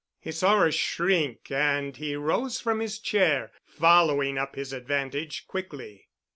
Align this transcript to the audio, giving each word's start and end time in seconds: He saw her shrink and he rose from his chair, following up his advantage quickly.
He 0.19 0.31
saw 0.31 0.59
her 0.59 0.71
shrink 0.71 1.51
and 1.51 1.95
he 1.95 2.15
rose 2.15 2.59
from 2.59 2.79
his 2.79 2.97
chair, 2.97 3.51
following 3.67 4.35
up 4.35 4.55
his 4.55 4.73
advantage 4.73 5.45
quickly. 5.47 6.07